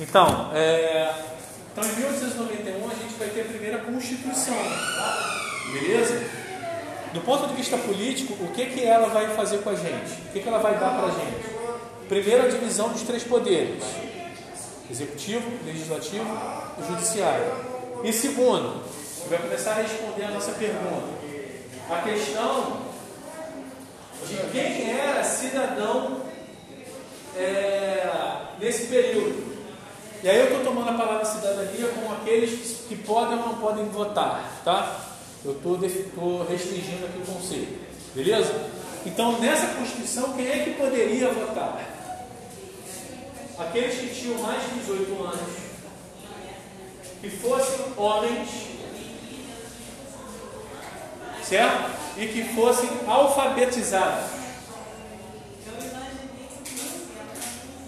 [0.00, 1.12] Então, é,
[1.72, 4.54] então, em 1891 a gente vai ter a primeira Constituição,
[5.72, 6.22] beleza?
[7.12, 10.12] Do ponto de vista político, o que, que ela vai fazer com a gente?
[10.28, 11.58] O que, que ela vai dar para a gente?
[12.08, 13.82] Primeiro, a divisão dos três poderes:
[14.88, 16.26] executivo, legislativo
[16.78, 17.46] e judiciário.
[18.04, 18.82] E segundo,
[19.28, 21.08] vai começar a responder a nossa pergunta:
[21.90, 22.82] a questão
[24.28, 26.22] de quem era cidadão
[27.36, 28.06] é,
[28.60, 29.47] nesse período.
[30.22, 33.88] E aí eu estou tomando a palavra cidadania como aqueles que podem ou não podem
[33.88, 35.00] votar, tá?
[35.44, 35.78] Eu estou
[36.44, 37.78] restringindo aqui o conceito,
[38.14, 38.70] beleza?
[39.06, 41.80] Então, nessa Constituição, quem é que poderia votar?
[43.56, 45.56] Aqueles que tinham mais de 18 anos,
[47.20, 48.48] que fossem homens,
[51.44, 51.90] certo?
[52.16, 54.30] E que fossem alfabetizados.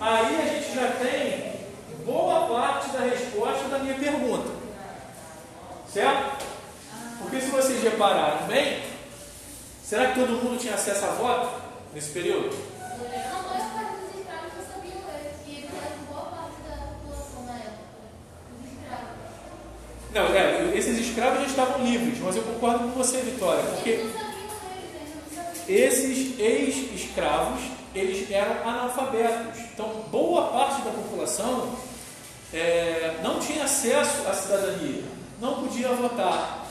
[0.01, 1.40] Aí a gente já tem
[2.51, 4.51] parte da resposta da minha pergunta.
[5.93, 6.45] Certo?
[7.21, 8.83] Porque se vocês repararam bem,
[9.85, 11.63] será que todo mundo tinha acesso a voto
[11.95, 12.57] nesse período?
[20.13, 24.07] Não, é, esses escravos já estavam livres, mas eu concordo com você, Vitória, porque
[25.69, 27.61] esses ex-escravos
[27.95, 29.61] eles eram analfabetos.
[29.73, 31.77] Então, boa parte da população
[32.53, 35.03] é, não tinha acesso à cidadania,
[35.41, 36.67] não podia votar,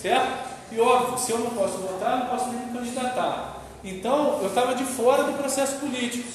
[0.00, 0.54] certo?
[0.72, 3.62] E óbvio, se eu não posso votar, não posso nem me candidatar.
[3.82, 6.26] Então, eu estava de fora do processo político.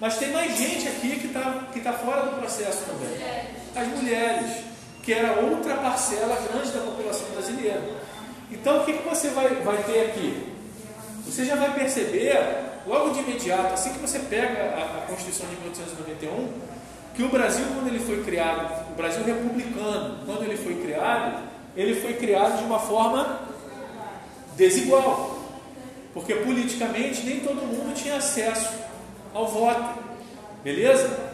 [0.00, 3.16] Mas tem mais gente aqui que está que tá fora do processo também.
[3.74, 4.64] As mulheres,
[5.02, 7.82] que era outra parcela grande da população brasileira.
[8.50, 10.52] Então, o que, que você vai, vai ter aqui?
[11.24, 12.36] Você já vai perceber
[12.86, 16.52] logo de imediato, assim que você pega a, a Constituição de 1891,
[17.14, 21.42] que o Brasil, quando ele foi criado, o Brasil republicano, quando ele foi criado,
[21.76, 23.40] ele foi criado de uma forma
[24.56, 25.38] desigual.
[26.14, 28.68] Porque politicamente nem todo mundo tinha acesso
[29.34, 30.02] ao voto.
[30.62, 31.32] Beleza?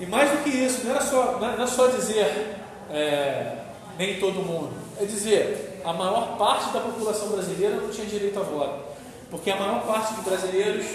[0.00, 2.56] E mais do que isso, não era só, não era só dizer
[2.90, 3.56] é,
[3.98, 8.42] nem todo mundo, é dizer a maior parte da população brasileira não tinha direito a
[8.42, 8.88] voto.
[9.30, 10.86] Porque a maior parte dos brasileiros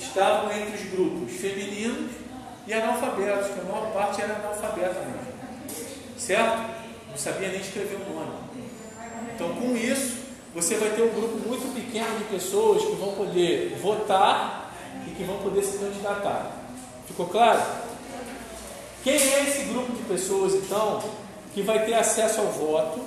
[0.00, 2.10] estavam entre os grupos femininos
[2.70, 6.16] e analfabetos, que a maior parte era analfabeta mesmo.
[6.16, 6.70] Certo?
[7.10, 8.32] Não sabia nem escrever o nome.
[9.34, 10.18] Então, com isso,
[10.54, 14.72] você vai ter um grupo muito pequeno de pessoas que vão poder votar
[15.04, 16.52] e que vão poder se candidatar.
[17.08, 17.60] Ficou claro?
[19.02, 21.02] Quem é esse grupo de pessoas, então,
[21.52, 23.00] que vai ter acesso ao voto?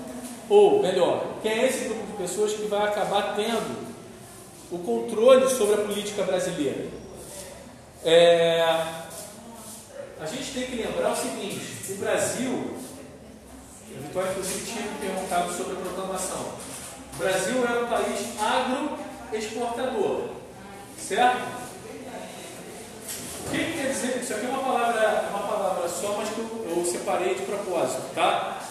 [0.50, 3.94] Ou, melhor, quem é esse grupo de pessoas que vai acabar tendo
[4.70, 6.88] o controle sobre a política brasileira.
[8.04, 8.62] É,
[10.24, 12.78] a gente tem que lembrar o seguinte: o Brasil,
[13.96, 16.54] a Vitória inclusive tinha me perguntado sobre a proclamação.
[17.14, 20.30] O Brasil é um país agroexportador,
[20.98, 21.64] certo?
[23.46, 24.22] O que, que, quer dizer?
[24.22, 28.16] Isso aqui é uma palavra, uma palavra só, mas que eu, eu separei de propósito,
[28.16, 28.62] tá?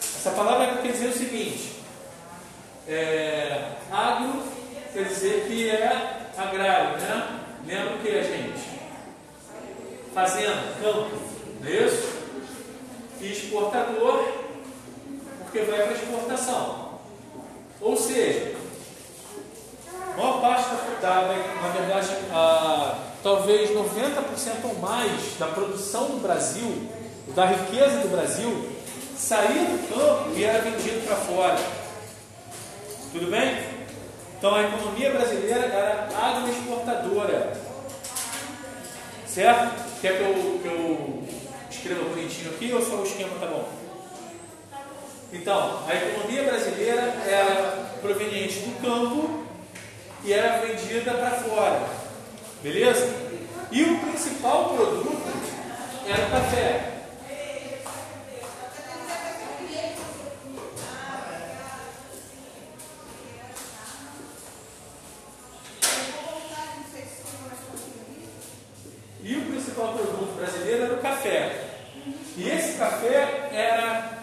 [0.00, 1.72] Essa palavra quer dizer o seguinte:
[2.86, 4.44] é, agro
[4.92, 7.40] quer dizer que é agrário, né?
[7.66, 8.67] Lembra o que a gente?
[10.18, 11.16] Fazenda, campo,
[11.60, 12.12] não é isso?
[13.20, 14.24] E exportador,
[15.44, 16.98] porque vai para exportação.
[17.80, 18.56] Ou seja,
[19.86, 20.70] a maior parte
[21.00, 21.22] da,
[21.62, 26.88] na verdade, a, talvez 90% ou mais da produção do Brasil,
[27.36, 28.72] da riqueza do Brasil,
[29.16, 31.58] saía do campo e era vendido para fora.
[33.12, 33.56] Tudo bem?
[34.36, 37.67] Então a economia brasileira era agroexportadora.
[39.38, 40.00] Certo?
[40.00, 41.24] Quer que eu, que eu
[41.70, 43.68] escreva bonitinho aqui ou só o esquema tá bom?
[45.32, 49.44] Então, a economia brasileira era proveniente do campo
[50.24, 51.88] e era vendida para fora.
[52.64, 53.08] Beleza?
[53.70, 55.22] E o principal produto
[56.08, 56.98] era o café.
[72.38, 74.16] E esse café era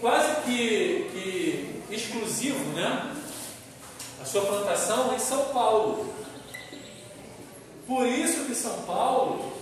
[0.00, 3.14] quase que, que exclusivo, né?
[4.22, 6.10] A sua plantação em São Paulo.
[7.86, 9.52] Por isso que São Paulo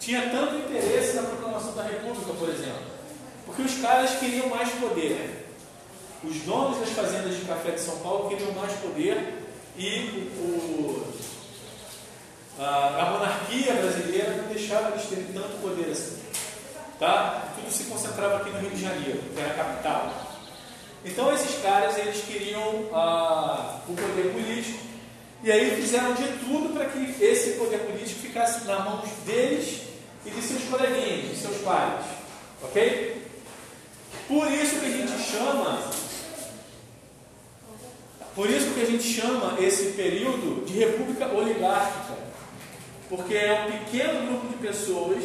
[0.00, 2.82] tinha tanto interesse na proclamação da República, por exemplo.
[3.46, 5.46] Porque os caras queriam mais poder.
[6.24, 9.46] Os donos das fazendas de café de São Paulo queriam mais poder
[9.78, 11.14] e o,
[12.58, 14.44] a, a monarquia brasileira
[15.32, 16.18] tanto poder assim.
[16.98, 17.52] Tá?
[17.56, 20.34] Tudo se concentrava aqui no Rio de Janeiro, que era a capital.
[21.04, 24.78] Então esses caras eles queriam ah, o poder político
[25.42, 29.82] e aí fizeram de tudo para que esse poder político ficasse nas mãos deles
[30.24, 32.02] e de seus coleguinhas, de seus pais.
[32.62, 33.22] Ok?
[34.26, 35.90] Por isso que a gente chama,
[38.34, 42.14] por isso que a gente chama esse período de república oligárquica,
[43.16, 45.24] porque é um pequeno grupo de pessoas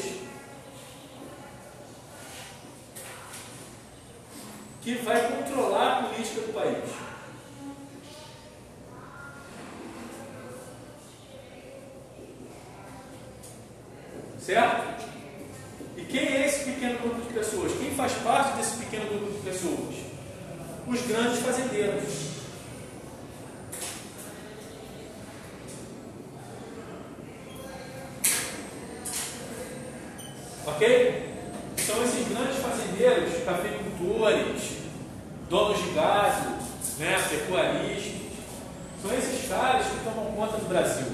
[4.81, 6.89] que vai controlar a política do país.
[14.39, 15.05] Certo?
[15.97, 17.71] E quem é esse pequeno grupo de pessoas?
[17.73, 19.95] Quem faz parte desse pequeno grupo de pessoas?
[20.87, 22.28] Os grandes fazendeiros.
[30.69, 31.29] Ok?
[31.77, 34.77] São esses grandes fazendeiros, cafeicultores,
[35.49, 36.49] donos de gado,
[36.99, 38.19] né, pecuaristas.
[39.01, 41.07] São esses caras que tomam conta do Brasil.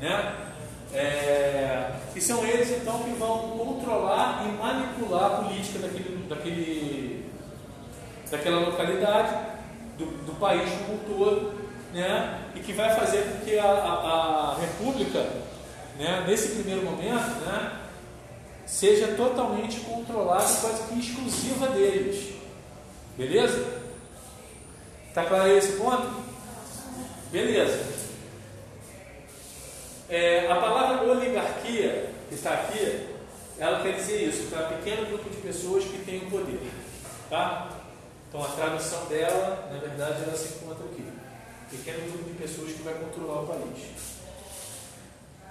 [0.00, 0.34] Né?
[0.92, 7.30] É, e são eles então que vão controlar e manipular a política daquele, daquele,
[8.30, 9.34] daquela localidade,
[9.96, 11.54] do, do país como um todo,
[11.92, 12.40] né?
[12.54, 15.26] e que vai fazer com que a, a, a República,
[15.98, 17.83] né, nesse primeiro momento, né,
[18.66, 22.34] seja totalmente controlada quase que exclusiva deles.
[23.16, 23.82] Beleza?
[25.08, 26.24] Está claro esse ponto?
[27.30, 27.94] Beleza.
[30.08, 33.08] É, a palavra oligarquia, que está aqui,
[33.58, 36.60] ela quer dizer isso, para um pequeno grupo de pessoas que tem o poder.
[37.30, 37.70] Tá?
[38.28, 41.04] Então a tradução dela, na verdade, ela se encontra aqui.
[41.70, 44.13] Pequeno grupo de pessoas que vai controlar o país.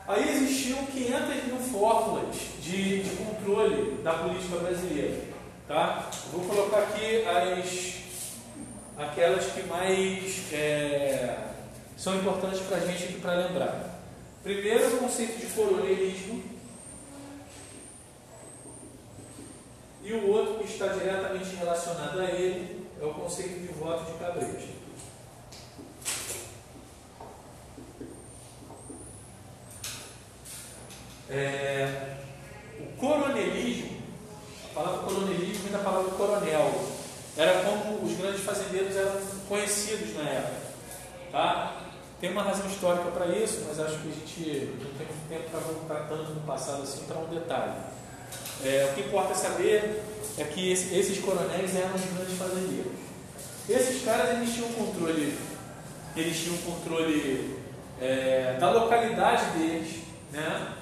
[0.06, 5.22] Aí existiam 500 mil fórmulas de, de controle da política brasileira.
[5.68, 6.10] Tá?
[6.32, 8.02] Vou colocar aqui as,
[8.98, 11.38] aquelas que mais é,
[11.96, 14.02] são importantes para a gente para lembrar.
[14.44, 16.44] Primeiro, o conceito de coronelismo.
[20.04, 24.20] E o outro que está diretamente relacionado a ele é o conceito de voto de
[24.20, 24.83] cabrete.
[31.34, 32.16] É,
[32.80, 33.98] o coronelismo,
[34.66, 36.90] a palavra coronelismo vem da palavra coronel.
[37.36, 39.20] Era como os grandes fazendeiros eram
[39.50, 40.62] conhecidos na época.
[41.32, 41.82] Tá?
[42.22, 45.60] Tem uma razão histórica para isso, mas acho que a gente não tem tempo para
[45.60, 47.74] voltar tanto no passado assim para um detalhe.
[48.64, 50.04] É, o que importa saber
[50.38, 52.94] é que esse, esses coronéis eram os grandes fazendeiros.
[53.68, 55.38] Esses caras eles tinham controle,
[56.16, 57.58] eles tinham controle
[58.00, 60.74] é, da localidade deles, né?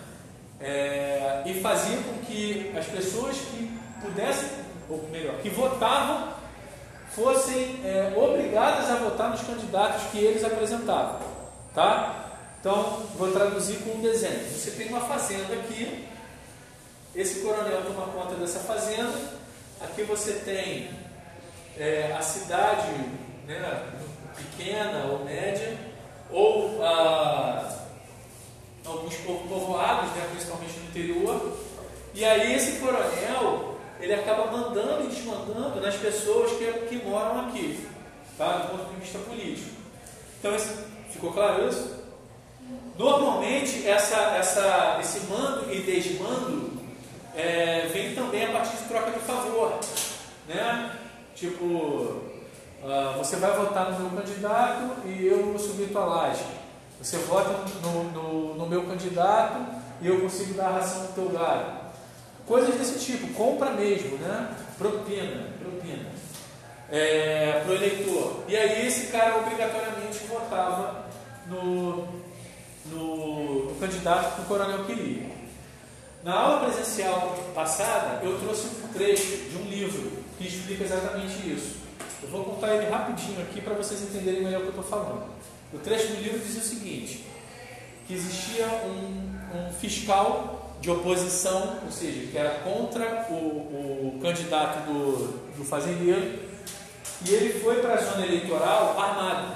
[0.61, 4.49] É, e faziam com que as pessoas que pudessem,
[4.89, 6.33] ou melhor, que votavam,
[7.15, 11.19] fossem é, obrigadas a votar nos candidatos que eles apresentavam.
[11.73, 12.31] Tá?
[12.59, 14.47] Então, vou traduzir com um desenho.
[14.51, 16.07] Você tem uma fazenda aqui,
[17.15, 19.17] esse coronel toma conta dessa fazenda,
[19.81, 20.89] aqui você tem
[21.77, 22.91] é, a cidade
[23.47, 23.83] né,
[24.37, 25.75] pequena ou média,
[26.29, 27.80] ou ah,
[28.85, 31.57] alguns povoados, né, principalmente no interior,
[32.13, 37.87] e aí esse coronel ele acaba mandando e desmandando nas pessoas que, que moram aqui,
[38.37, 38.57] tá?
[38.57, 39.69] do ponto de vista político.
[40.39, 40.73] Então, esse,
[41.11, 42.01] ficou claro isso?
[42.97, 46.71] Normalmente, essa, essa, esse mando e desmando
[47.35, 49.79] é, vem também a partir de troca de favor.
[50.47, 50.91] Né?
[51.35, 56.43] Tipo, uh, você vai votar no meu candidato e eu subir tua laje.
[57.01, 59.59] Você vota no, no, no meu candidato
[60.01, 61.81] e eu consigo dar a ração do teu gado.
[62.45, 64.55] Coisas desse tipo, compra mesmo, né?
[64.77, 66.09] Propina, propina.
[66.91, 68.43] É, para o eleitor.
[68.47, 71.05] E aí esse cara obrigatoriamente votava
[71.47, 72.07] no,
[72.85, 75.31] no, no candidato que o coronel queria.
[76.23, 81.77] Na aula presencial passada, eu trouxe um trecho de um livro que explica exatamente isso.
[82.21, 85.25] Eu vou contar ele rapidinho aqui para vocês entenderem melhor o que eu estou falando.
[85.73, 87.25] O trecho do livro diz o seguinte:
[88.07, 94.85] que existia um, um fiscal de oposição, ou seja, que era contra o, o candidato
[94.85, 96.39] do, do fazendeiro,
[97.23, 99.55] e ele foi para a zona eleitoral armado,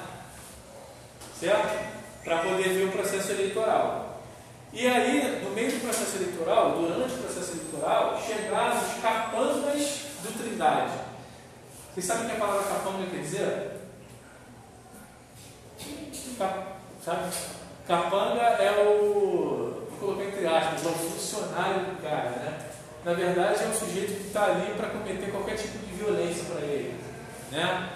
[1.39, 1.95] certo?
[2.23, 4.21] Para poder ver o processo eleitoral.
[4.71, 10.37] E aí, no meio do processo eleitoral, durante o processo eleitoral, chegaram os capangas do
[10.37, 10.93] Trindade.
[11.93, 13.71] Vocês sabem o que a palavra capanga quer dizer?
[17.87, 19.87] Capanga é o.
[19.89, 22.57] Vou colocar entre aspas, é o funcionário do cara, né?
[23.05, 26.65] Na verdade, é um sujeito que está ali para cometer qualquer tipo de violência para
[26.65, 26.99] ele,
[27.51, 27.89] né?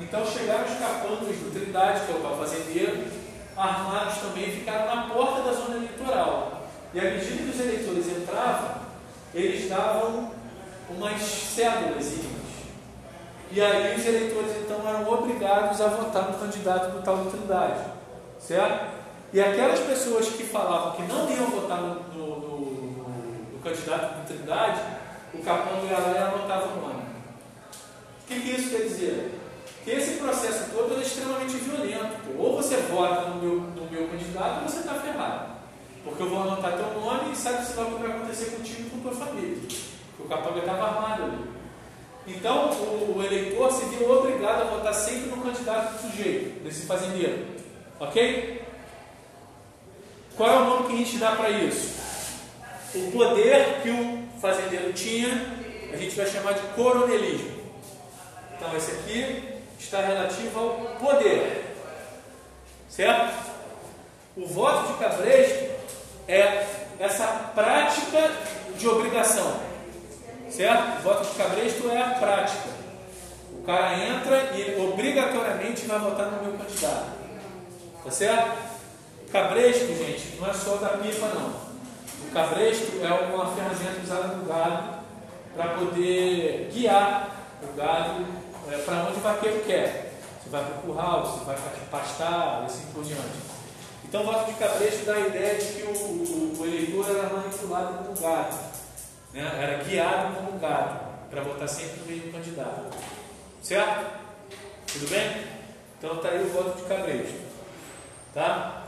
[0.00, 3.04] Então chegaram os capangas do Trindade, que é o fazendeiro,
[3.56, 6.68] armados também, ficaram na porta da zona eleitoral.
[6.94, 8.82] E à medida que os eleitores entravam,
[9.34, 10.30] eles davam
[10.90, 12.12] umas cédulas.
[13.52, 17.80] E aí os eleitores então eram obrigados a votar no candidato do tal do Trindade.
[18.40, 19.02] Certo?
[19.32, 22.60] E aquelas pessoas que falavam que não iam votar no, no, no,
[23.52, 24.80] no candidato do Trindade,
[25.34, 27.02] o capanga ia lá e anotava o nome.
[27.02, 29.38] O que, que isso quer dizer?
[29.84, 32.16] que esse processo todo é extremamente violento.
[32.24, 32.42] Pô.
[32.42, 35.52] Ou você vota no meu, no meu candidato ou você está ferrado.
[36.04, 38.90] Porque eu vou anotar teu nome e sabe-se lá o que vai acontecer contigo e
[38.90, 39.58] com tua família.
[39.60, 39.76] Porque
[40.20, 41.61] o capanga estava armado ali.
[42.26, 46.86] Então, o, o, eleitor se viu obrigado a votar sempre no candidato do sujeito, desse
[46.86, 47.46] fazendeiro.
[47.98, 48.62] Ok?
[50.36, 52.00] Qual é o nome que a gente dá para isso?
[52.94, 55.28] O poder que o fazendeiro tinha,
[55.92, 57.50] a gente vai chamar de coronelismo.
[58.56, 61.74] Então, esse aqui está relativo ao poder.
[62.88, 63.52] Certo?
[64.36, 65.70] O voto de cabresto
[66.28, 66.66] é
[67.00, 68.30] essa prática
[68.78, 69.71] de obrigação.
[70.62, 71.00] Certo?
[71.00, 72.68] O voto de cabresto é a prática.
[73.52, 77.06] O cara entra e obrigatoriamente vai votar no meu candidato.
[78.04, 78.58] Tá certo?
[79.32, 81.48] Cabresto, gente, não é só da pipa, não.
[82.28, 85.00] O cabresto é uma ferramenta usada no gado
[85.56, 88.24] para poder guiar o gado
[88.70, 90.12] é, para onde o vaqueiro quer.
[90.44, 93.50] Se vai para o curral, se vai para pastar, assim por diante.
[94.04, 97.28] Então, o voto de cabresto dá a ideia de que o, o, o eleitor era
[97.30, 98.71] manipulado como gado,
[99.32, 99.58] né?
[99.60, 102.96] era guiado como gado, para votar sempre no mesmo candidato.
[103.62, 104.06] Certo?
[104.92, 105.46] Tudo bem?
[105.98, 107.40] Então, está aí o voto de cabresto.
[108.34, 108.84] Tá?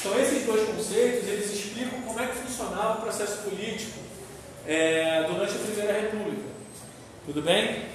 [0.00, 3.98] Então, esses dois conceitos, eles explicam como é que funcionava o processo político
[4.66, 6.48] é, durante a Primeira República.
[7.24, 7.86] Tudo bem?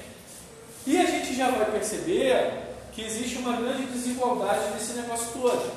[0.86, 2.52] E a gente já vai perceber
[2.94, 5.72] que existe uma grande desigualdade nesse negócio todo.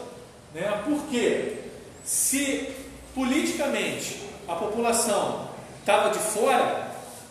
[0.55, 0.83] Né?
[0.85, 1.59] Porque
[2.05, 2.75] se
[3.15, 5.46] politicamente a população
[5.87, 6.91] estava de fora,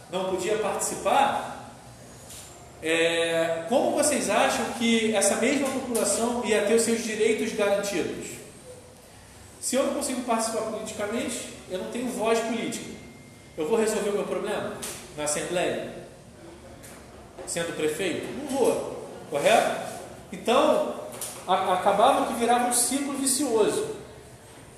[0.09, 1.73] não podia participar,
[2.81, 8.27] é, como vocês acham que essa mesma população ia ter os seus direitos garantidos?
[9.59, 12.95] Se eu não consigo participar politicamente, eu não tenho voz política.
[13.57, 14.77] Eu vou resolver o meu problema
[15.17, 16.05] na Assembleia?
[17.47, 18.25] sendo prefeito?
[18.39, 19.81] Não vou, correto?
[20.31, 20.95] Então,
[21.47, 23.94] a, acabava que virava um ciclo vicioso.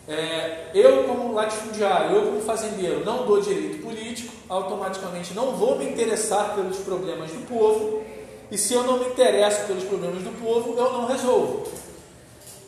[0.08, 5.86] É, eu, como latifundiário, eu, como fazendeiro, não dou direito político, automaticamente não vou me
[5.86, 8.04] interessar pelos problemas do povo,
[8.50, 11.68] e se eu não me interesso pelos problemas do povo, eu não resolvo.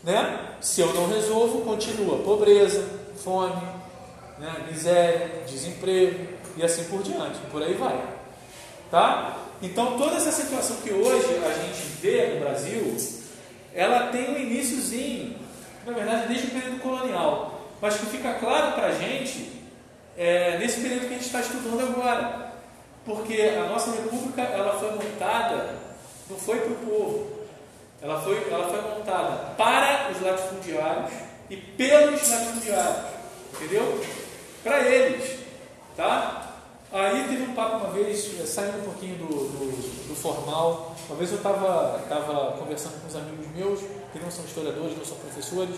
[0.03, 0.57] Né?
[0.59, 2.85] Se eu não resolvo, continua pobreza,
[3.23, 3.61] fome,
[4.37, 4.65] né?
[4.69, 6.27] miséria, desemprego
[6.57, 8.03] e assim por diante, por aí vai.
[8.91, 9.37] Tá?
[9.61, 12.97] Então, toda essa situação que hoje a gente vê no Brasil,
[13.73, 15.35] ela tem um iníciozinho,
[15.89, 19.59] na verdade, desde o período colonial, mas que fica claro para a gente
[20.17, 22.49] é, nesse período que a gente está estudando agora.
[23.05, 25.75] Porque a nossa república ela foi montada,
[26.29, 27.27] não foi para o povo,
[28.01, 31.11] ela foi, ela foi montada para os latifundiários
[31.49, 33.05] e pelos latifundiários,
[33.55, 34.05] entendeu?
[34.63, 35.39] Para eles,
[35.95, 36.49] tá?
[36.91, 40.95] Aí teve um papo uma vez, eh, saindo um pouquinho do, do, do formal.
[41.07, 43.79] Uma vez eu estava tava conversando com uns amigos meus,
[44.11, 45.75] que não são historiadores, não são professores.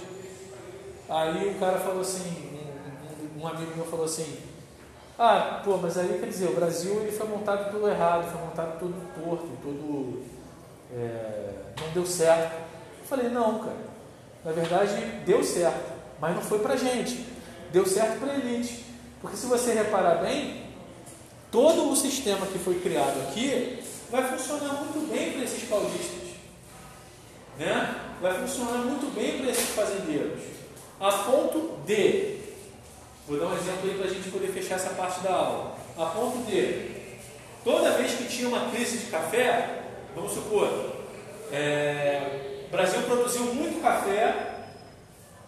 [1.09, 2.61] Aí o cara falou assim,
[3.37, 4.37] um, um amigo meu falou assim,
[5.17, 8.79] ah, pô, mas aí quer dizer, o Brasil ele foi montado tudo errado, foi montado
[8.79, 10.23] tudo torto, tudo
[10.93, 12.53] é, não deu certo.
[12.99, 13.91] Eu falei, não, cara.
[14.43, 14.95] Na verdade,
[15.25, 17.25] deu certo, mas não foi pra gente.
[17.71, 18.85] Deu certo pra elite.
[19.21, 20.61] Porque se você reparar bem,
[21.51, 26.31] Todo o sistema que foi criado aqui vai funcionar muito bem para esses paulistas.
[27.59, 28.00] Né?
[28.21, 30.43] Vai funcionar muito bem para esses fazendeiros.
[30.99, 32.37] A ponto de,
[33.27, 35.75] vou dar um exemplo aí para a gente poder fechar essa parte da aula.
[35.97, 36.91] A ponto de,
[37.63, 39.85] toda vez que tinha uma crise de café,
[40.15, 40.67] vamos supor,
[41.51, 44.65] é, o Brasil produziu muito café,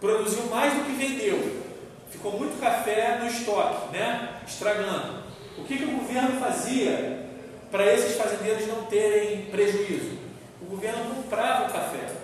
[0.01, 1.62] produziu mais do que vendeu.
[2.10, 4.42] Ficou muito café no estoque, né?
[4.48, 5.22] estragando.
[5.60, 7.24] O que, que o governo fazia
[7.70, 10.18] para esses fazendeiros não terem prejuízo?
[10.60, 12.23] O governo comprava o café.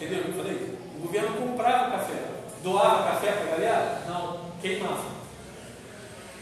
[0.00, 0.78] Entendeu eu falei?
[0.96, 2.22] O governo comprava café.
[2.62, 4.02] Doava café para a galera?
[4.08, 5.04] Não, queimava.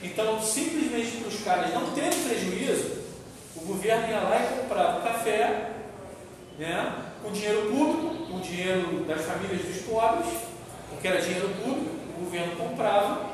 [0.01, 2.99] Então, simplesmente para os caras não terem prejuízo,
[3.57, 5.73] o governo ia lá e comprava café
[6.57, 10.29] né, com dinheiro público, com dinheiro das famílias dos pobres,
[10.91, 13.27] porque era dinheiro público, o governo comprava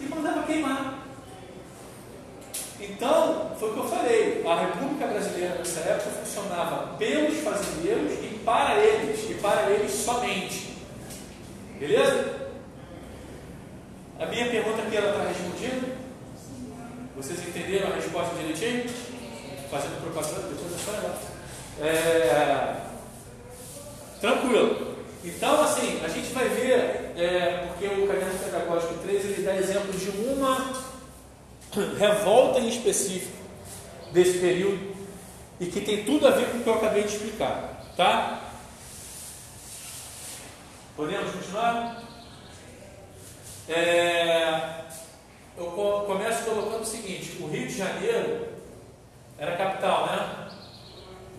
[0.00, 1.01] e mandava queimar.
[2.82, 8.40] Então, foi o que eu falei, a República Brasileira nessa época funcionava pelos fazendeiros e
[8.44, 10.78] para eles, e para eles somente.
[11.78, 12.50] Beleza?
[14.18, 15.96] A minha pergunta aqui ela está respondida?
[17.16, 18.84] Vocês entenderam a resposta direitinho?
[19.70, 21.18] Fazendo propaganda, depois é só legal.
[21.80, 22.76] É...
[24.20, 24.96] Tranquilo.
[25.24, 29.92] Então, assim, a gente vai ver, é, porque o caderno pedagógico 3 ele dá exemplo
[29.92, 30.91] de uma
[31.98, 33.36] revolta em específico
[34.12, 34.94] desse período
[35.58, 37.82] e que tem tudo a ver com o que eu acabei de explicar.
[37.96, 38.40] Tá?
[40.96, 42.02] Podemos continuar?
[43.68, 44.82] É,
[45.56, 45.66] eu
[46.06, 48.48] começo colocando o seguinte: o Rio de Janeiro
[49.38, 50.48] era capital, né?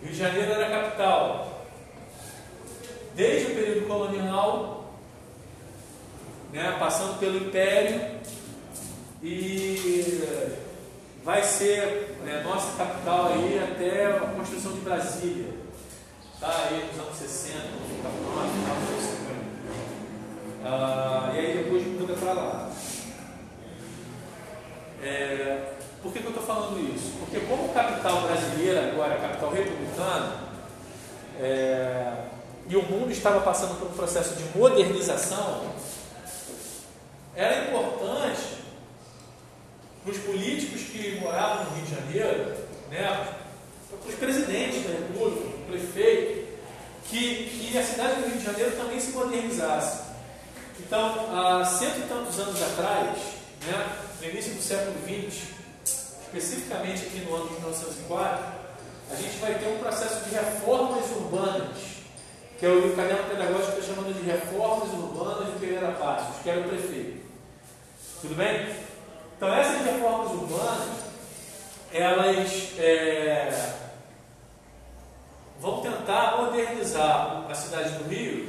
[0.02, 1.64] Rio de Janeiro era capital.
[3.14, 4.94] Desde o período colonial,
[6.52, 8.00] né, passando pelo Império,
[9.24, 10.22] e
[11.24, 15.54] vai ser né, nossa capital aí até a construção de Brasília.
[16.38, 19.44] Tá aí nos anos 60, fica pronto, final dos anos 50.
[20.66, 22.70] Ah, e aí depois muda para lá.
[25.02, 27.12] É, por que, que eu estou falando isso?
[27.18, 30.44] Porque como capital brasileira agora, capital republicana,
[31.40, 32.12] é,
[32.68, 35.62] e o mundo estava passando por um processo de modernização,
[37.36, 38.33] era importante
[40.06, 42.54] os políticos que moravam no Rio de Janeiro,
[42.90, 43.34] né,
[44.06, 46.44] os presidentes da República, o prefeito,
[47.08, 50.04] que, que a cidade do Rio de Janeiro também se modernizasse.
[50.80, 53.18] Então, há cento e tantos anos atrás,
[53.66, 55.54] né, no início do século XX,
[56.26, 58.54] especificamente aqui no ano de 1904,
[59.10, 61.78] a gente vai ter um processo de reformas urbanas,
[62.58, 66.60] que é o caderno pedagógico está chamando de reformas urbanas de Pereira Passos, que era
[66.60, 67.24] o prefeito.
[68.20, 68.83] Tudo bem?
[69.44, 70.88] Então, essas reformas urbanas,
[71.92, 73.74] elas é,
[75.60, 78.48] vão tentar modernizar a cidade do Rio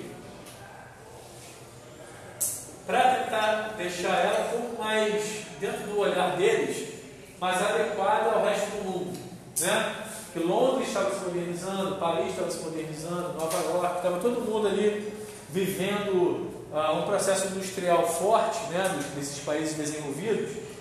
[2.88, 6.94] para tentar deixar ela um pouco mais, dentro do olhar deles,
[7.42, 9.20] mais adequada ao resto do mundo.
[9.60, 9.96] Né?
[10.32, 15.14] Que Londres estava se modernizando, Paris estava se modernizando, Nova York, estava todo mundo ali
[15.50, 20.75] vivendo uh, um processo industrial forte né, nesses países desenvolvidos,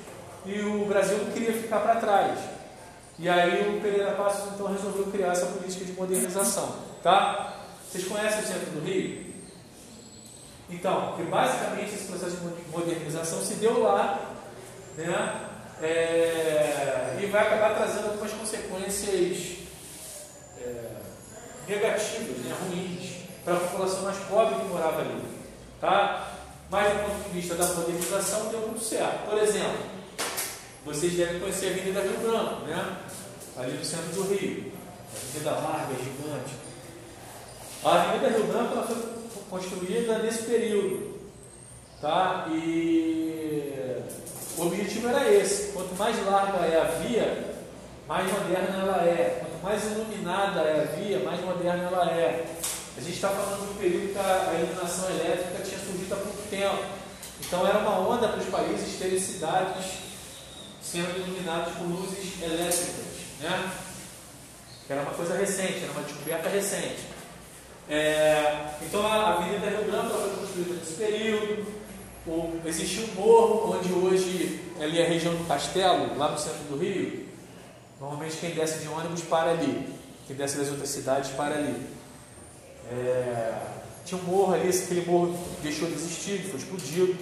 [0.45, 2.39] e o Brasil não queria ficar para trás.
[3.19, 6.75] E aí o Pereira Passos então resolveu criar essa política de modernização.
[7.03, 7.55] Tá?
[7.89, 9.25] Vocês conhecem o centro do Rio?
[10.69, 14.19] Então, que basicamente esse processo de modernização se deu lá,
[14.97, 15.51] né?
[15.83, 19.59] É, e vai acabar trazendo algumas consequências
[20.59, 20.85] é,
[21.69, 25.23] negativas, né, ruins, para a população mais pobre que morava ali.
[25.81, 26.29] Tá?
[26.71, 29.29] Mas do ponto de vista da modernização deu muito certo.
[29.29, 29.79] Por exemplo,
[30.85, 32.97] vocês devem conhecer a Avenida Rio Branco, né?
[33.57, 34.73] ali no centro do Rio.
[35.15, 36.55] A Avenida Larga, gigante.
[37.83, 41.15] A Avenida Rio Branco ela foi construída nesse período.
[42.01, 42.49] Tá?
[42.51, 44.03] E
[44.59, 47.57] o objetivo era esse: quanto mais larga é a via,
[48.07, 49.41] mais moderna ela é.
[49.41, 52.45] Quanto mais iluminada é a via, mais moderna ela é.
[52.97, 56.83] A gente está falando um período que a iluminação elétrica tinha surgido há pouco tempo.
[57.41, 60.05] Então era uma onda para os países terem cidades
[60.95, 63.05] sendo iluminadas por luzes elétricas.
[63.41, 63.73] Né?
[64.89, 67.01] Era uma coisa recente, era uma descoberta recente.
[67.89, 71.85] É, então a Avenida Rio Branco foi construída nesse período.
[72.65, 76.79] Existia um morro onde hoje ali é a região do Castelo, lá no centro do
[76.79, 77.27] Rio.
[78.01, 79.89] Normalmente quem desce de ônibus para ali,
[80.29, 81.75] quem desce das outras cidades para ali.
[82.93, 83.59] É,
[84.05, 87.17] tinha um morro ali, aquele morro deixou de existir, foi explodido,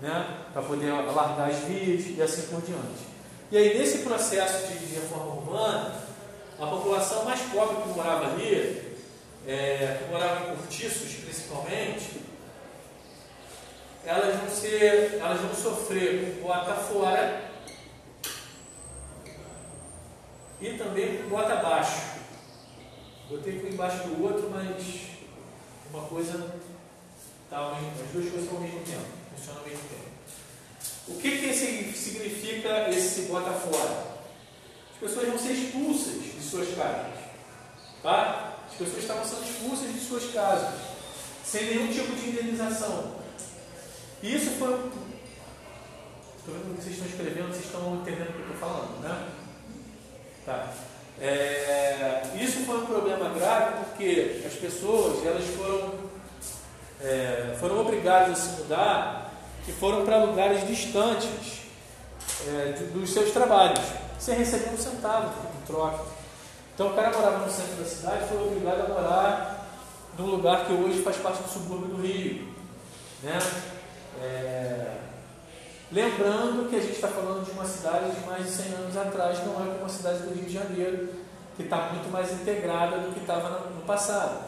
[0.00, 3.06] né, para poder alargar as vias e assim por diante.
[3.50, 5.92] E aí nesse processo de reforma urbana,
[6.58, 8.96] a população mais pobre que morava ali
[9.46, 12.20] é, que moravam em cortiços principalmente,
[14.04, 17.44] elas vão ser, elas vão sofrer com bota fora
[20.60, 22.18] e também com bota abaixo.
[23.28, 25.08] Botei um embaixo do outro, mas
[25.92, 26.54] uma coisa
[27.50, 30.08] tá, as duas coisas ao mesmo tempo, funcionam ao mesmo tempo.
[31.08, 34.18] O que, que significa esse bota fora?
[34.92, 37.14] As pessoas vão ser expulsas de suas casas.
[38.02, 38.54] Tá?
[38.68, 40.74] As pessoas estavam sendo expulsas de suas casas,
[41.44, 43.16] sem nenhum tipo de indenização.
[44.22, 44.74] E isso foi.
[46.38, 49.00] Estou vendo o que vocês estão escrevendo, vocês estão entendendo o que eu estou falando,
[49.00, 49.28] né?
[50.44, 50.72] Tá.
[51.20, 55.94] É, isso foi um problema grave porque as pessoas elas foram
[57.00, 59.27] é, foram obrigados a se mudar
[59.68, 61.60] e foram para lugares distantes
[62.46, 63.80] é, dos seus trabalhos,
[64.18, 66.04] sem receber um centavo em troca.
[66.74, 69.68] Então o cara morava no centro da cidade foi obrigado a morar
[70.16, 72.48] num lugar que hoje faz parte do subúrbio do Rio.
[73.22, 73.38] Né?
[74.22, 74.96] É,
[75.92, 79.44] lembrando que a gente está falando de uma cidade de mais de 100 anos atrás,
[79.44, 81.08] não é como a cidade do Rio de Janeiro,
[81.56, 84.44] que está muito mais integrada do que estava no passado.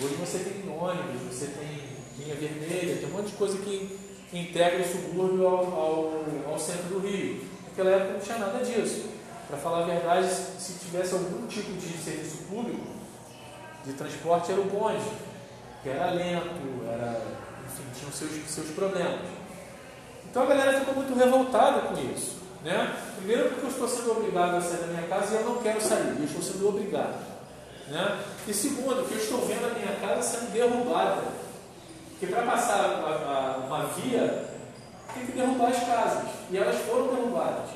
[0.00, 4.82] Hoje você tem ônibus, você tem linha vermelha, tem um monte de coisa que integra
[4.82, 7.44] o subúrbio ao, ao, ao centro do Rio.
[7.68, 9.04] Naquela época não tinha nada disso.
[9.48, 12.86] Para falar a verdade, se tivesse algum tipo de serviço público
[13.84, 15.04] de transporte, era o bonde,
[15.82, 17.20] que era lento, era,
[17.66, 19.20] enfim, tinha os seus, seus problemas.
[20.30, 22.40] Então a galera ficou muito revoltada com isso.
[22.64, 22.96] Né?
[23.16, 25.80] Primeiro porque eu estou sendo obrigado a sair da minha casa e eu não quero
[25.80, 27.20] sair, eu estou sendo obrigado.
[27.88, 28.18] Né?
[28.46, 31.22] E segundo, que eu estou vendo a minha casa sendo derrubada.
[32.22, 34.44] Porque para passar a, a, uma via,
[35.12, 36.30] tem que derrubar as casas.
[36.52, 37.70] E elas foram derrubadas.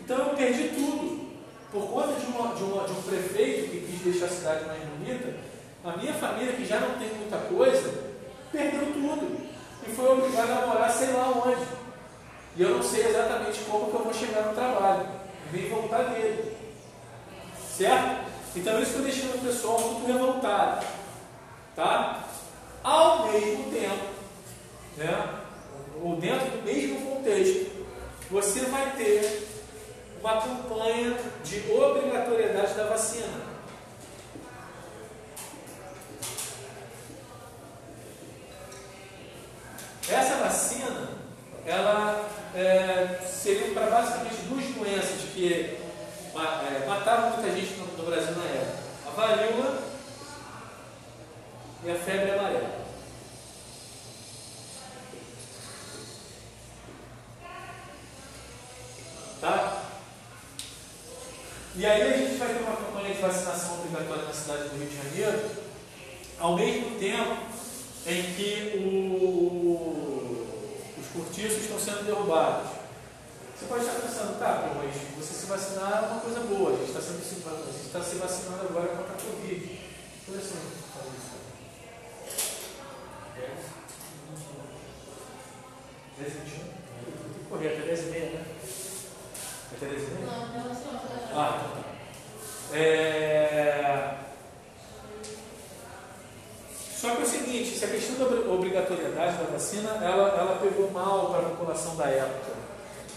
[0.00, 1.30] Então eu perdi tudo.
[1.70, 4.82] Por conta de, uma, de, uma, de um prefeito que quis deixar a cidade mais
[4.82, 5.36] bonita,
[5.84, 7.94] a minha família, que já não tem muita coisa,
[8.50, 9.40] perdeu tudo.
[9.86, 11.64] E foi obrigada a morar sei lá onde.
[12.56, 15.06] E eu não sei exatamente como que eu vou chegar no trabalho.
[15.52, 16.56] Nem voltar dele.
[17.70, 18.24] Certo?
[18.56, 20.84] Então isso foi deixando o pessoal muito revoltado.
[21.76, 22.31] Tá?
[22.82, 24.06] Ao mesmo tempo,
[24.96, 25.38] né?
[26.02, 27.70] ou dentro do mesmo contexto,
[28.28, 29.48] você vai ter
[30.20, 33.52] uma campanha de obrigatoriedade da vacina.
[40.08, 41.08] Essa vacina,
[41.64, 48.32] ela é, seria para basicamente duas doenças que é, matavam muita gente no, no Brasil
[48.32, 49.82] na época: a varíola
[51.84, 52.61] e a febre amarela.
[61.82, 64.88] E aí a gente vai ter uma campanha de vacinação obrigatória na cidade do Rio
[64.88, 65.50] de Janeiro,
[66.38, 67.36] ao mesmo tempo
[68.06, 70.46] em que o,
[70.96, 72.70] os cortiços estão sendo derrubados.
[73.58, 76.86] Você pode estar pensando, tá, mas você se vacinar é uma coisa boa, a gente
[76.86, 79.80] está, sendo, a gente está se vacinando agora contra a Covid.
[80.24, 80.54] Por assim,
[86.16, 86.62] Dez e vinte e um?
[86.62, 88.44] Tem que correr até dez e meia, né?
[89.74, 90.26] Até dez e meia?
[90.26, 90.82] Não, não, não.
[91.34, 91.71] Ah, tá.
[92.72, 94.14] É...
[96.96, 100.90] Só que é o seguinte, se a questão da obrigatoriedade da vacina, ela, ela pegou
[100.90, 102.52] mal para a população da época,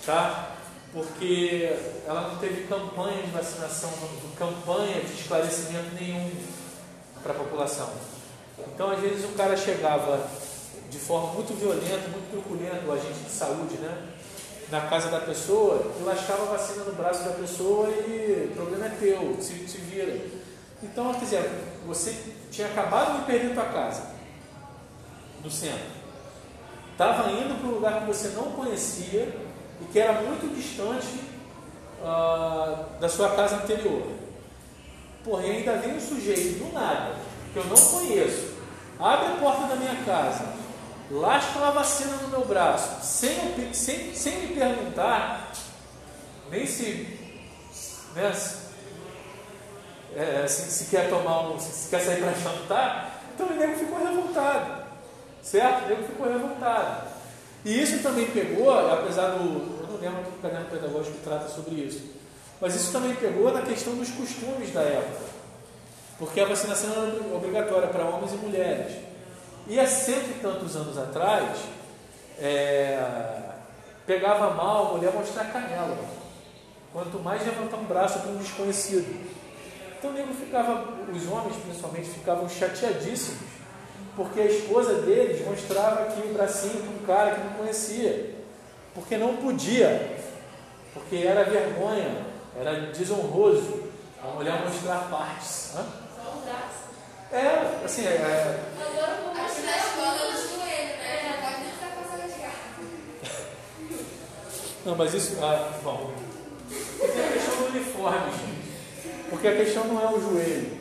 [0.06, 0.56] tá?
[0.91, 1.72] Porque
[2.08, 3.91] ela não teve campanha de vacinação,
[4.39, 6.32] campanha de esclarecimento nenhum
[7.22, 7.89] para a população.
[8.74, 10.28] Então, às vezes, o cara chegava
[10.89, 13.98] de forma muito violenta, muito truculenta, o agente de saúde, né?
[14.71, 18.88] Na casa da pessoa, e lascava a vacina no braço da pessoa e o problema
[18.88, 20.19] é teu, se, se vira.
[20.82, 21.51] Então, quer dizer,
[21.86, 22.15] você
[22.51, 24.04] tinha acabado de perder tua casa
[25.43, 25.95] no centro.
[26.91, 29.36] Estava indo para um lugar que você não conhecia
[29.82, 31.19] e que era muito distante
[32.01, 34.08] uh, da sua casa anterior.
[35.23, 37.15] Porra, e ainda vem um sujeito do nada,
[37.51, 38.54] que eu não conheço,
[38.99, 40.45] abre a porta da minha casa,
[41.12, 45.52] lasca uma vacina no meu braço, sem, sem, sem me perguntar,
[46.50, 47.20] nem se,
[48.15, 48.34] né,
[50.15, 53.78] é, se, se, quer tomar um, se, se quer sair para jantar, então o nego
[53.78, 54.86] ficou revoltado,
[55.41, 55.86] certo?
[55.86, 57.08] O nego ficou revoltado.
[57.63, 61.76] E isso também pegou, apesar do, eu não lembro que o caderno pedagógico trata sobre
[61.76, 62.02] isso,
[62.62, 65.36] mas isso também pegou na questão dos costumes da época.
[66.18, 69.05] Porque a vacinação era obrigatória para homens e mulheres.
[69.67, 71.58] E há cento e tantos anos atrás,
[72.39, 72.99] é,
[74.06, 75.97] pegava mal a mulher mostrar canela.
[76.93, 79.25] Quanto mais levantar um braço para um desconhecido.
[79.97, 83.49] Então o nego ficava, os homens principalmente, ficavam chateadíssimos,
[84.15, 88.36] porque a esposa deles mostrava aqui o bracinho para um cara que não conhecia.
[88.93, 90.17] Porque não podia,
[90.93, 92.25] porque era vergonha,
[92.58, 93.84] era desonroso
[94.23, 95.73] a mulher mostrar partes.
[95.75, 95.86] Hã?
[96.15, 96.86] Só um braço.
[97.32, 98.12] É, assim, é.
[98.12, 99.14] é...
[104.86, 105.38] Não, mas isso.
[105.41, 106.12] Ah, bom.
[106.69, 109.30] Tem a questão do uniforme, gente.
[109.32, 110.78] Porque a questão não é o joelho.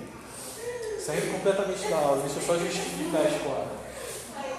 [1.01, 3.67] Saindo completamente da aula, deixa eu só justificar a escola.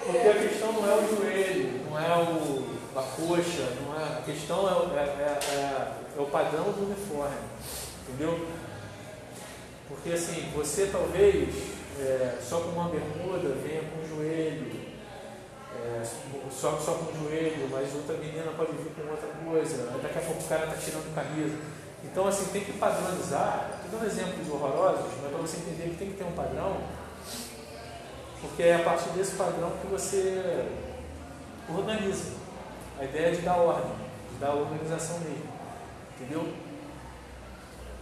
[0.03, 4.21] Porque a questão não é o joelho, não é o, a coxa, não é, a
[4.25, 7.35] questão é, é, é, é o padrão do uniforme.
[8.07, 8.47] Entendeu?
[9.87, 11.49] Porque assim, você talvez
[11.99, 13.83] é, só com uma bermuda venha
[16.65, 20.21] só, só com o joelho, mas outra menina pode vir com outra coisa, daqui a
[20.21, 21.55] pouco o cara está tirando camisa.
[22.03, 23.81] Então, assim, tem que padronizar.
[23.83, 26.77] Estou dando exemplos horrorosos, mas para você entender que tem que ter um padrão,
[28.41, 30.65] porque é a partir desse padrão que você
[31.69, 32.33] organiza.
[32.99, 33.91] A ideia é de dar ordem,
[34.31, 35.45] de dar organização mesmo.
[36.15, 36.51] Entendeu?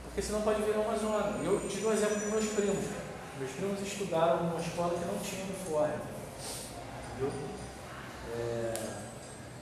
[0.06, 1.44] Porque senão pode virar uma zona.
[1.44, 2.86] Eu te dou um exemplo dos meus primos.
[3.40, 5.96] Meus primos estudaram numa escola que não tinha uniforme.
[7.12, 7.53] Entendeu?
[8.34, 8.74] É,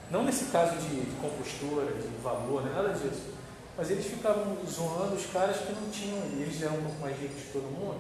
[0.10, 3.34] não nesse caso de, de compostura, de valor, nem nada disso.
[3.78, 7.44] Mas eles ficavam zoando os caras que não tinham, eles eram um pouco mais ricos
[7.44, 8.00] que todo mundo,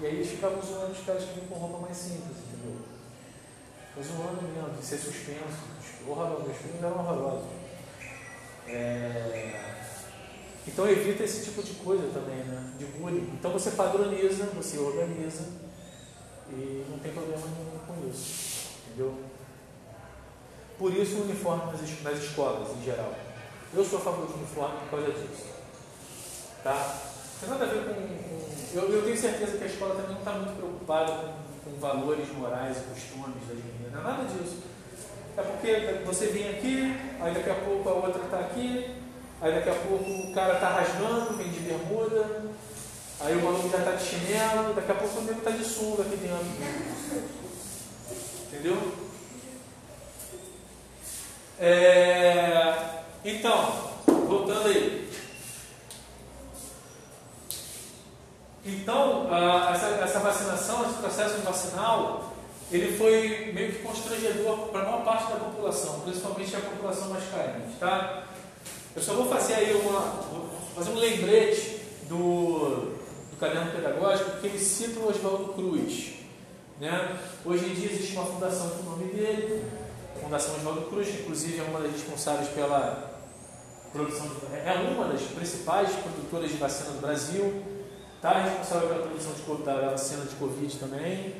[0.00, 2.76] e aí eles ficavam zoando os caras que vinham com roupa mais simples, entendeu?
[3.94, 5.76] Foi zoando mesmo, de ser suspenso.
[6.06, 7.48] Horroroso, meus filhos eram horrorosos.
[8.68, 9.76] É...
[10.66, 12.74] Então evita esse tipo de coisa também, né?
[12.78, 13.30] De bullying.
[13.32, 15.44] Então você padroniza, você organiza
[16.50, 18.68] e não tem problema nenhum com isso.
[18.88, 19.14] Entendeu?
[20.86, 23.12] Por isso o uniforme nas, nas escolas em geral.
[23.74, 25.46] Eu sou a favor de uniforme por causa disso.
[26.62, 26.94] Tá?
[27.32, 27.94] Não tem nada a ver com.
[27.94, 31.12] com eu, eu, tenho certeza que a escola também não está muito preocupada
[31.64, 33.92] com, com, valores morais e costumes das meninas.
[33.94, 34.58] Não é nada disso.
[35.36, 38.94] É porque você vem aqui, aí daqui a pouco a outra está aqui,
[39.42, 42.44] aí daqui a pouco o cara está rasgando, vem de bermuda,
[43.22, 46.02] aí o maluco já está de chinelo, daqui a pouco o nego está de sunga
[46.02, 46.46] aqui dentro.
[48.46, 49.05] Entendeu?
[51.58, 52.74] É,
[53.24, 55.08] então, voltando aí.
[58.64, 59.28] Então,
[59.72, 62.32] essa, essa vacinação, esse processo vacinal,
[62.70, 67.24] ele foi meio que constrangedor para a maior parte da população, principalmente a população mais
[67.30, 68.24] carente, tá?
[68.94, 70.00] Eu só vou fazer aí uma,
[70.74, 72.96] fazer um lembrete do,
[73.30, 76.14] do caderno pedagógico, porque ele cita o Oswaldo Cruz.
[76.80, 77.18] Né?
[77.44, 79.85] Hoje em dia existe uma fundação com o nome dele, a
[80.22, 83.16] Fundação Oswaldo Cruz, que inclusive é uma das responsáveis pela
[83.92, 87.62] produção, de, é uma das principais produtoras de vacina do Brasil,
[88.16, 91.34] está responsável pela produção de, da vacina de Covid também.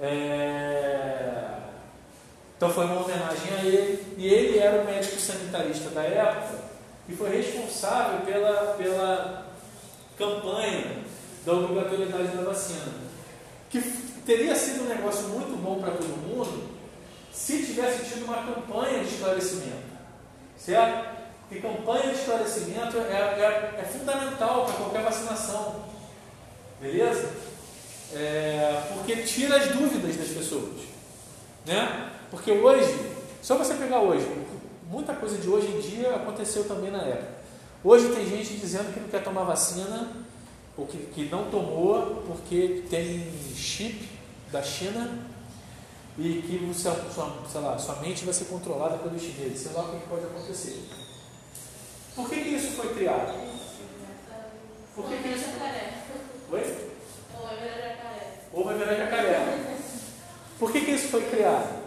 [0.00, 1.58] É...
[2.56, 6.58] Então foi uma homenagem a ele, e ele era o médico sanitarista da época
[7.08, 9.46] e foi responsável pela, pela
[10.16, 10.98] campanha
[11.44, 12.92] da obrigatoriedade da vacina.
[13.70, 13.80] Que
[14.26, 16.69] teria sido um negócio muito bom para todo mundo
[17.32, 19.90] se tivesse tido uma campanha de esclarecimento.
[20.56, 21.08] Certo?
[21.48, 25.84] Porque campanha de esclarecimento é, é, é fundamental para qualquer vacinação.
[26.80, 27.30] Beleza?
[28.12, 30.80] É, porque tira as dúvidas das pessoas.
[31.66, 32.10] Né?
[32.30, 32.94] Porque hoje,
[33.42, 34.26] só você pegar hoje,
[34.88, 37.40] muita coisa de hoje em dia aconteceu também na época.
[37.82, 40.10] Hoje tem gente dizendo que não quer tomar vacina,
[40.76, 44.08] ou que, que não tomou porque tem chip
[44.50, 45.10] da China
[46.18, 49.60] e que sua, sua, sei lá, sua mente vai ser controlada pelos chineses.
[49.60, 50.84] Sei lá o que pode acontecer.
[52.14, 53.34] Por que, que isso foi criado?
[54.94, 55.44] Por que, que isso.
[56.52, 56.90] Oi?
[58.52, 59.76] ou vai virar jacaré.
[60.58, 61.80] Por que, que isso foi criado?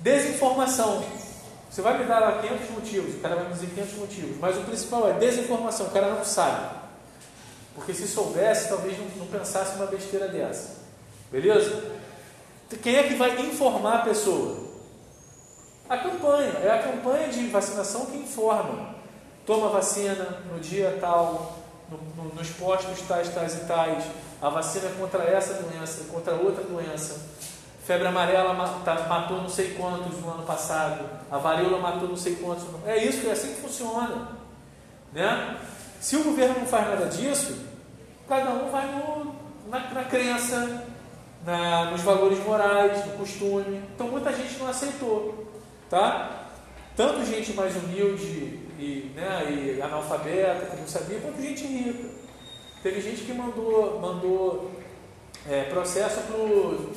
[0.00, 1.04] Desinformação.
[1.70, 4.62] Você vai me dar 500 motivos, o cara vai me dizer 500 motivos, mas o
[4.62, 6.78] principal é desinformação, o cara não sabe.
[7.74, 10.80] Porque se soubesse, talvez não, não pensasse uma besteira dessa.
[11.30, 11.99] Beleza?
[12.76, 14.56] Quem é que vai informar a pessoa?
[15.88, 16.52] A campanha.
[16.62, 18.94] É a campanha de vacinação que informa.
[19.44, 21.56] Toma vacina no dia tal,
[21.90, 24.04] no, no, nos postos tais, tais e tais
[24.40, 27.20] a vacina é contra essa doença, contra outra doença.
[27.84, 32.64] Febre amarela matou não sei quantos no ano passado, a varíola matou não sei quantos.
[32.86, 34.28] É isso, é assim que funciona.
[35.12, 35.58] Né?
[36.00, 37.66] Se o governo não faz nada disso,
[38.26, 39.34] cada um vai no,
[39.68, 40.84] na, na crença,
[41.44, 43.82] na, nos valores morais, no costume.
[43.94, 45.46] Então muita gente não aceitou.
[45.88, 46.48] Tá?
[46.96, 52.08] Tanto gente mais humilde e, né, e analfabeta, que não sabia, quanto gente rica.
[52.82, 54.70] Teve gente que mandou, mandou
[55.48, 56.92] é, processo para o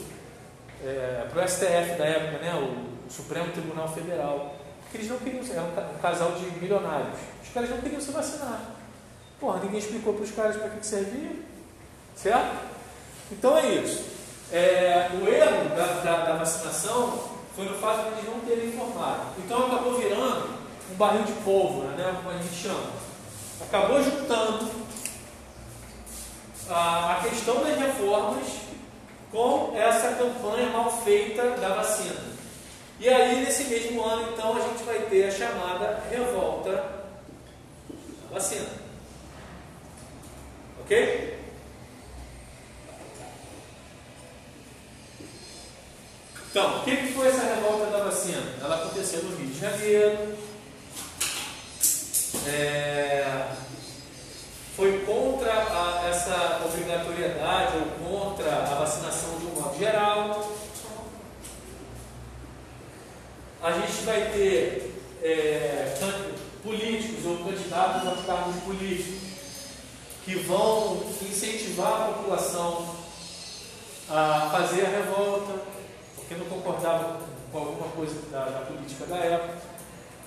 [0.84, 4.56] é, STF da época, né, o, Supremo Tribunal Federal,
[4.90, 8.12] que eles não queriam, era um, um casal de milionários, os caras não queriam se
[8.12, 8.72] vacinar.
[9.40, 11.32] Porra, ninguém explicou para os caras para que, que servia,
[12.16, 12.58] certo?
[13.32, 14.13] Então é isso.
[14.54, 19.22] É, o erro da, da, da, vacinação foi no fato de eles não terem informado.
[19.40, 20.48] Então acabou virando
[20.92, 22.92] um barril de pólvora, né, como a gente chama.
[23.60, 24.70] Acabou juntando
[26.70, 28.46] a questão das reformas
[29.32, 32.22] com essa campanha mal feita da vacina.
[33.00, 38.70] E aí, nesse mesmo ano, então, a gente vai ter a chamada revolta da vacina.
[40.80, 41.33] Ok?
[46.54, 48.44] Então, o que, que foi essa revolta da vacina?
[48.62, 50.38] Ela aconteceu no Rio de Janeiro.
[52.46, 53.48] É,
[54.76, 60.52] foi contra a, essa obrigatoriedade ou contra a vacinação de um modo geral.
[63.64, 65.92] A gente vai ter é,
[66.64, 69.22] políticos ou candidatos a cargos políticos
[70.24, 72.96] que vão incentivar a população
[74.08, 75.73] a fazer a revolta,
[76.24, 79.62] porque não concordava com alguma coisa da, da política da época.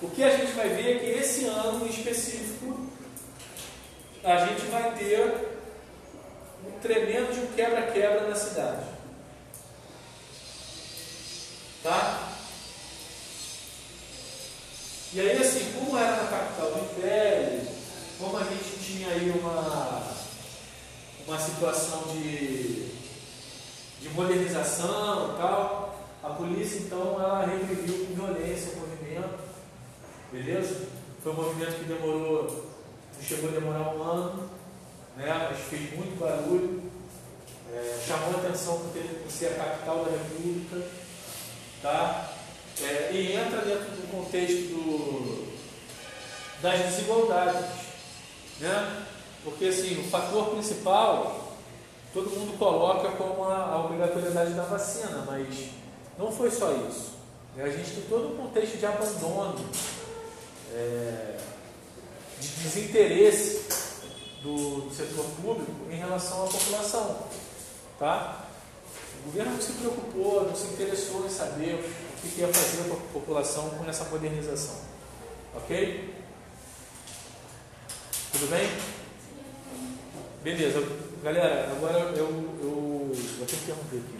[0.01, 2.87] O que a gente vai ver é que esse ano em específico
[4.23, 5.57] a gente vai ter
[6.65, 8.85] um tremendo de um quebra-quebra na cidade.
[11.83, 12.33] Tá?
[15.13, 17.61] E aí, assim, como era na capital do Império,
[18.19, 20.03] como a gente tinha aí uma,
[21.25, 22.91] uma situação de,
[24.01, 25.86] de modernização e tal,
[26.27, 29.39] a polícia então ela reprimiu com violência o movimento,
[30.31, 30.87] beleza?
[31.23, 32.65] Foi um movimento que demorou,
[33.21, 34.49] chegou a demorar um ano,
[35.15, 35.47] né?
[35.49, 36.83] mas fez muito barulho,
[37.73, 40.89] é, chamou atenção por, ter, por ser a capital da República,
[41.81, 42.33] tá?
[42.81, 45.47] É, e entra dentro do contexto do,
[46.61, 47.65] das desigualdades.
[48.59, 49.05] Né?
[49.43, 51.55] Porque assim, o fator principal
[52.13, 55.69] todo mundo coloca como a, a obrigatoriedade da vacina, mas
[56.17, 57.13] não foi só isso.
[57.55, 57.63] Né?
[57.63, 59.65] A gente tem todo um contexto de abandono,
[60.73, 61.37] é,
[62.39, 63.65] de desinteresse
[64.43, 67.27] do, do setor público em relação à população.
[67.99, 68.45] Tá?
[69.21, 71.83] O governo não se preocupou, não se interessou em saber
[72.23, 74.75] o que ia fazer com a população com essa modernização.
[75.55, 76.13] Ok?
[78.31, 78.69] Tudo bem?
[80.43, 80.83] Beleza.
[81.23, 82.27] Galera, agora eu,
[82.61, 84.17] eu vou ter que interromper aqui.